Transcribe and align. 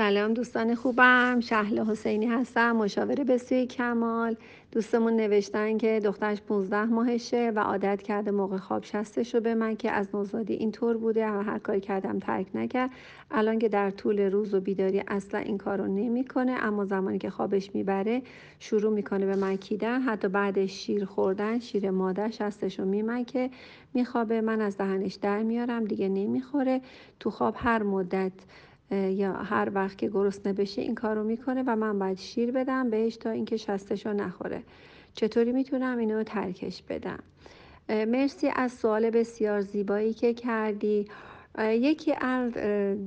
سلام 0.00 0.34
دوستان 0.34 0.74
خوبم. 0.74 1.40
شهل 1.40 1.78
حسینی 1.78 2.26
هستم 2.26 2.72
مشاوره 2.72 3.24
به 3.24 3.38
سوی 3.38 3.66
کمال. 3.66 4.36
دوستمون 4.72 5.16
نوشتن 5.16 5.78
که 5.78 6.00
دخترش 6.04 6.40
15 6.42 6.84
ماهشه 6.84 7.52
و 7.56 7.58
عادت 7.58 8.02
کرده 8.02 8.30
موقع 8.30 8.56
خواب 8.56 8.84
شستش 8.84 9.34
رو 9.34 9.40
به 9.40 9.54
من 9.54 9.76
که 9.76 9.90
از 9.90 10.08
نوزادی 10.14 10.54
اینطور 10.54 10.96
بوده 10.96 11.26
و 11.26 11.42
هر 11.42 11.58
کاری 11.58 11.80
کردم 11.80 12.18
ترک 12.18 12.46
نکرد. 12.54 12.90
الان 13.30 13.58
که 13.58 13.68
در 13.68 13.90
طول 13.90 14.20
روز 14.20 14.54
و 14.54 14.60
بیداری 14.60 15.02
اصلا 15.08 15.40
این 15.40 15.58
کار 15.58 15.78
رو 15.78 15.86
نمی‌کنه 15.86 16.52
اما 16.52 16.84
زمانی 16.84 17.18
که 17.18 17.30
خوابش 17.30 17.74
می‌بره 17.74 18.22
شروع 18.58 18.92
می‌کنه 18.92 19.26
به 19.26 19.36
مکیدن. 19.36 20.00
حتی 20.00 20.28
بعد 20.28 20.66
شیر 20.66 21.04
خوردن 21.04 21.58
شیر 21.58 21.90
مادر 21.90 22.30
شستش 22.30 22.78
رو 22.78 22.84
میمکه. 22.84 23.50
میخوابه 23.94 24.40
من 24.40 24.60
از 24.60 24.76
دهنش 24.76 25.14
در 25.14 25.42
میارم 25.42 25.84
دیگه 25.84 26.08
نمی‌خوره. 26.08 26.80
تو 27.20 27.30
خواب 27.30 27.54
هر 27.58 27.82
مدت 27.82 28.32
یا 28.90 29.32
هر 29.32 29.70
وقت 29.74 29.98
که 29.98 30.08
گرسنه 30.08 30.52
بشه 30.52 30.82
این 30.82 30.94
کارو 30.94 31.24
می‌کنه 31.24 31.62
و 31.66 31.76
من 31.76 31.98
باید 31.98 32.18
شیر 32.18 32.50
بدم 32.50 32.90
بهش 32.90 33.16
تا 33.16 33.30
اینکه 33.30 33.56
شستشو 33.56 34.12
نخوره. 34.12 34.62
چطوری 35.14 35.52
می‌تونم 35.52 35.98
اینو 35.98 36.22
ترکش 36.22 36.82
بدم؟ 36.82 37.18
مرسی 37.88 38.48
از 38.56 38.72
سوال 38.72 39.10
بسیار 39.10 39.60
زیبایی 39.60 40.14
که 40.14 40.34
کردی. 40.34 41.06
یکی 41.58 42.14
از 42.20 42.52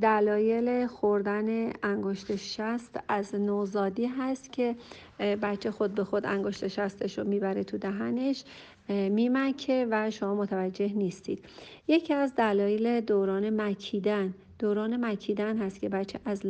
دلایل 0.02 0.88
خوردن 0.88 1.74
انگشت 1.84 2.36
شست 2.36 3.00
از 3.08 3.36
نوزادی 3.36 4.06
هست 4.06 4.52
که 4.52 4.76
بچه 5.20 5.72
خود 5.72 5.96
به 5.96 6.04
خود 6.04 6.26
انگشت 6.26 6.68
شستش 6.68 7.20
رو 7.20 7.28
می‌بره 7.28 7.64
تو 7.64 7.78
دهنش 7.78 8.44
میمکه 8.90 9.88
و 9.92 10.12
شما 10.12 10.36
متوجه 10.36 10.94
نیستید. 10.94 11.46
یکی 11.88 12.14
از 12.14 12.36
دلایل 12.36 13.02
دوران 13.02 13.62
مکیدن 13.62 14.34
دوران 14.64 15.06
مکیدن 15.06 15.58
هست 15.58 15.80
که 15.80 15.90
بچه 15.90 16.20
از 16.26 16.42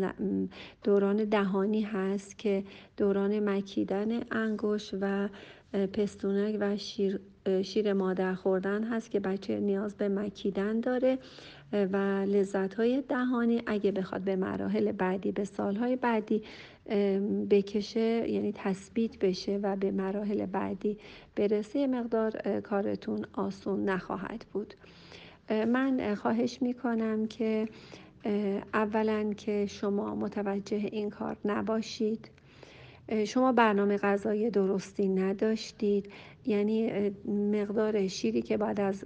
دوران 0.83 1.23
دهانی 1.23 1.81
هست 1.81 2.37
که 2.37 2.63
دوران 2.97 3.49
مکیدن 3.49 4.21
انگوش 4.31 4.93
و 5.01 5.29
پستونک 5.73 6.57
و 6.59 6.77
شیر, 6.77 7.19
شیر 7.61 7.93
مادر 7.93 8.33
خوردن 8.33 8.83
هست 8.83 9.11
که 9.11 9.19
بچه 9.19 9.59
نیاز 9.59 9.95
به 9.95 10.09
مکیدن 10.09 10.79
داره 10.79 11.17
و 11.73 11.97
لذت 12.27 12.73
های 12.73 13.01
دهانی 13.01 13.61
اگه 13.65 13.91
بخواد 13.91 14.21
به 14.21 14.35
مراحل 14.35 14.91
بعدی 14.91 15.31
به 15.31 15.43
سالهای 15.45 15.95
بعدی 15.95 16.43
بکشه 17.49 18.29
یعنی 18.29 18.53
تثبیت 18.55 19.19
بشه 19.19 19.59
و 19.63 19.75
به 19.75 19.91
مراحل 19.91 20.45
بعدی 20.45 20.97
برسه 21.35 21.87
مقدار 21.87 22.59
کارتون 22.59 23.25
آسون 23.33 23.89
نخواهد 23.89 24.45
بود. 24.53 24.73
من 25.49 26.15
خواهش 26.15 26.61
می‌کنم 26.61 27.27
که 27.27 27.67
اولا 28.73 29.33
که 29.37 29.65
شما 29.65 30.15
متوجه 30.15 30.77
این 30.77 31.09
کار 31.09 31.37
نباشید. 31.45 32.29
شما 33.27 33.51
برنامه 33.51 33.97
غذایی 33.97 34.49
درستی 34.49 35.07
نداشتید. 35.09 36.11
یعنی 36.45 37.09
مقدار 37.27 38.07
شیری 38.07 38.41
که 38.41 38.57
بعد 38.57 38.79
از 38.79 39.03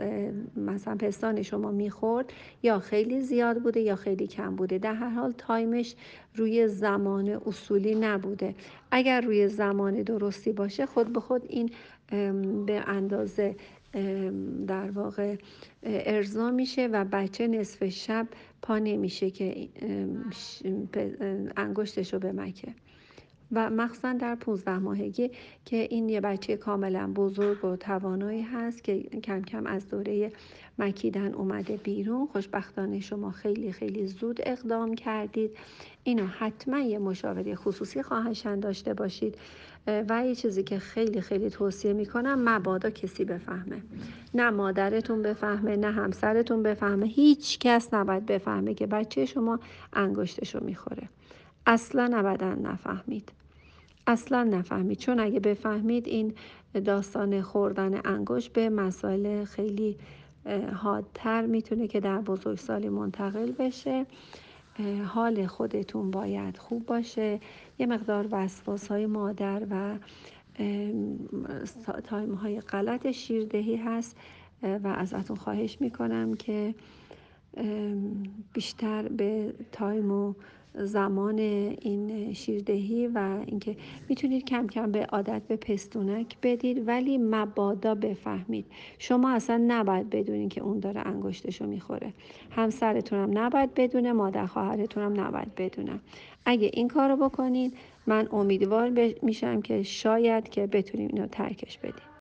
مثلا 0.55 0.95
پستان 0.95 1.41
شما 1.41 1.71
می‌خورد 1.71 2.33
یا 2.63 2.79
خیلی 2.79 3.21
زیاد 3.21 3.63
بوده 3.63 3.79
یا 3.79 3.95
خیلی 3.95 4.27
کم 4.27 4.55
بوده. 4.55 4.77
در 4.77 4.93
هر 4.93 5.09
حال 5.09 5.33
تایمش 5.37 5.95
روی 6.35 6.67
زمان 6.67 7.41
اصولی 7.45 7.95
نبوده. 7.95 8.55
اگر 8.91 9.21
روی 9.21 9.47
زمان 9.47 10.03
درستی 10.03 10.51
باشه 10.51 10.85
خود 10.85 11.13
به 11.13 11.19
خود 11.19 11.41
این 11.49 11.69
به 12.65 12.83
اندازه 12.87 13.55
در 14.67 14.91
واقع 14.91 15.35
ارضا 15.83 16.51
میشه 16.51 16.87
و 16.87 17.05
بچه 17.05 17.47
نصف 17.47 17.89
شب 17.89 18.27
پا 18.61 18.79
نمیشه 18.79 19.29
که 19.29 19.69
انگشتش 21.57 22.13
رو 22.13 22.19
بمکه. 22.19 22.67
و 23.51 23.69
مخصوصا 23.69 24.13
در 24.13 24.35
15 24.35 24.77
ماهگی 24.77 25.31
که 25.65 25.87
این 25.89 26.09
یه 26.09 26.21
بچه 26.21 26.57
کاملا 26.57 27.11
بزرگ 27.15 27.65
و 27.65 27.75
توانایی 27.75 28.41
هست 28.41 28.83
که 28.83 28.99
کم 28.99 29.41
کم 29.41 29.65
از 29.65 29.89
دوره 29.89 30.31
مکیدن 30.79 31.33
اومده 31.33 31.77
بیرون. 31.77 32.27
خوشبختانه 32.27 32.99
شما 32.99 33.31
خیلی 33.31 33.71
خیلی 33.71 34.07
زود 34.07 34.39
اقدام 34.43 34.95
کردید. 34.95 35.51
اینو 36.03 36.25
حتما 36.25 36.79
یه 36.79 36.99
مشاوره 36.99 37.55
خصوصی 37.55 38.03
خواهشن 38.03 38.59
داشته 38.59 38.93
باشید. 38.93 39.37
و 40.09 40.25
یه 40.25 40.35
چیزی 40.35 40.63
که 40.63 40.79
خیلی 40.79 41.21
خیلی 41.21 41.49
توصیه 41.49 41.93
می‌کنم 41.93 42.49
مبادا 42.49 42.89
کسی 42.89 43.25
بفهمه. 43.25 43.81
نه 44.33 44.49
مادرتون 44.49 45.21
بفهمه 45.21 45.75
نه 45.75 45.91
همسرتون 45.91 46.63
بفهمه. 46.63 47.05
هیچ 47.05 47.59
کس 47.59 47.93
نباید 47.93 48.25
بفهمه 48.25 48.73
که 48.73 48.87
بچه 48.87 49.25
شما 49.25 49.59
انگشتشو 49.93 50.63
می‌خوره. 50.63 51.09
اصلا 51.67 52.17
ابدا 52.17 52.53
نفهمید. 52.53 53.31
اصلا 54.07 54.43
نفهمید. 54.43 54.97
چون 54.97 55.19
اگه 55.19 55.39
بفهمید 55.39 56.07
این 56.07 56.33
داستان 56.85 57.41
خوردن 57.41 58.01
انگشت 58.05 58.53
به 58.53 58.69
مسائل 58.69 59.45
خیلی 59.45 59.97
حادتر 60.73 61.45
می‌تونه 61.45 61.87
که 61.87 61.99
در 61.99 62.21
بزرگسالی 62.21 62.89
منتقل 62.89 63.51
بشه. 63.51 64.05
حال 65.05 65.47
خودتون 65.47 66.11
باید 66.11 66.57
خوب 66.57 66.85
باشه. 66.85 67.39
یه 67.79 67.85
مقدار 67.85 68.27
وسواس 68.31 68.87
های 68.87 69.05
مادر 69.05 69.63
و 69.69 69.97
time 72.03 72.33
های 72.33 72.59
غلط 72.59 73.11
شیردهی 73.11 73.75
هست. 73.75 74.17
و 74.63 74.87
ازتون 74.87 75.37
خواهش 75.37 75.77
می‌کنم 75.81 76.33
که 76.33 76.75
بیشتر 78.53 79.07
به 79.07 79.53
time 79.71 80.11
و 80.11 80.33
زمان 80.85 81.39
این 81.39 82.33
شیردهی 82.33 83.07
و 83.07 83.43
اینکه 83.45 83.75
می‌تونید 84.09 84.45
کم 84.45 84.67
کم 84.67 84.91
به 84.91 85.05
عادت 85.05 85.41
به 85.47 85.55
پستونک 85.55 86.37
بدید 86.43 86.87
ولی 86.87 87.17
مبادا 87.17 87.95
بفهمید. 87.95 88.65
شما 88.99 89.31
اصلا 89.31 89.63
نباید 89.67 90.09
بدونید 90.09 90.53
که 90.53 90.61
اون 90.61 90.79
داره 90.79 91.01
انگشتشو 91.07 91.65
می‌خوره. 91.65 92.13
همسرتون 92.51 93.19
هم 93.19 93.37
نباید 93.37 93.73
بدونه 93.73 94.13
مادر 94.13 94.45
خواهرتون 94.45 95.03
هم 95.03 95.19
نباید 95.19 95.55
بدونم 95.55 95.99
اگه 96.45 96.71
این 96.73 96.87
کارو 96.87 97.15
بکنید 97.15 97.73
من 98.07 98.27
امیدوار 98.31 99.13
میشم 99.21 99.61
که 99.61 99.83
شاید 99.83 100.49
که 100.49 100.67
بتونیم 100.67 101.09
اینو 101.13 101.27
ترکش 101.27 101.77
بدیم 101.77 102.07